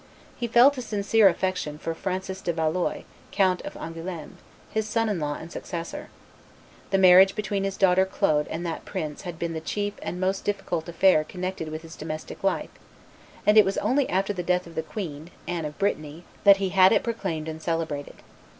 He 0.35 0.47
felt 0.47 0.79
a 0.79 0.81
sincere 0.81 1.29
affection 1.29 1.77
for 1.77 1.93
Francis 1.93 2.41
de 2.41 2.51
Valois, 2.51 3.03
Count 3.31 3.61
of 3.61 3.77
Angouleme, 3.77 4.37
his 4.71 4.89
son 4.89 5.19
law 5.19 5.35
and 5.35 5.51
successor; 5.51 6.09
the 6.89 6.97
marriage 6.97 7.35
between 7.35 7.63
his 7.63 7.77
daughter 7.77 8.03
Claude 8.03 8.47
and 8.47 8.65
that 8.65 8.83
prince 8.83 9.21
had 9.21 9.37
been 9.37 9.53
the 9.53 9.61
chief 9.61 9.93
and 10.01 10.19
most 10.19 10.43
difficult 10.43 10.89
affair 10.89 11.23
connected 11.23 11.69
with 11.69 11.83
his 11.83 11.95
domestic 11.95 12.43
life; 12.43 12.71
and 13.45 13.59
it 13.59 13.63
was 13.63 13.77
only 13.77 14.09
after 14.09 14.33
the 14.33 14.41
death 14.41 14.65
of 14.65 14.73
the 14.73 14.81
queen, 14.81 15.29
Anne 15.47 15.65
of 15.65 15.77
Brittany, 15.77 16.25
that 16.45 16.57
he 16.57 16.69
had 16.69 16.91
it 16.91 17.03
proclaimed 17.03 17.47
and 17.47 17.61
celebrated. 17.61 18.15